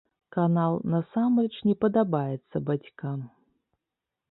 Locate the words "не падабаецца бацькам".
1.67-3.19